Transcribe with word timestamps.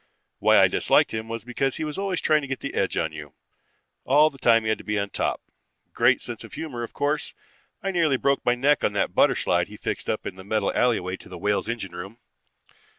Why 0.39 0.57
I 0.57 0.67
disliked 0.67 1.13
him 1.13 1.29
was 1.29 1.45
because 1.45 1.75
he 1.75 1.83
was 1.83 1.99
always 1.99 2.21
trying 2.21 2.41
to 2.41 2.47
get 2.47 2.61
the 2.61 2.73
edge 2.73 2.97
on 2.97 3.11
you. 3.11 3.35
All 4.03 4.31
the 4.31 4.39
time 4.39 4.63
he 4.63 4.69
had 4.69 4.79
to 4.79 4.83
be 4.83 4.95
top. 5.09 5.41
Great 5.93 6.21
sense 6.23 6.43
of 6.43 6.53
humor, 6.53 6.81
of 6.81 6.91
course. 6.91 7.35
I 7.83 7.91
nearly 7.91 8.17
broke 8.17 8.43
my 8.43 8.55
neck 8.55 8.83
on 8.83 8.93
that 8.93 9.13
butter 9.13 9.35
slide 9.35 9.67
he 9.67 9.77
fixed 9.77 10.09
up 10.09 10.25
in 10.25 10.37
the 10.37 10.43
metal 10.43 10.73
alleyway 10.73 11.17
to 11.17 11.29
the 11.29 11.37
Whale's 11.37 11.69
engine 11.69 11.93
room. 11.95 12.17